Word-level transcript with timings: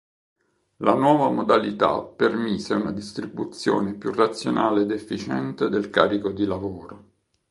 La 0.77 0.95
nuova 0.95 1.29
modalità 1.29 2.01
permise 2.01 2.73
una 2.73 2.89
distribuzione 2.91 3.93
più 3.93 4.11
razionale 4.11 4.81
ed 4.81 4.89
efficiente 4.89 5.69
del 5.69 5.91
carico 5.91 6.31
di 6.31 6.45
lavoro. 6.45 7.03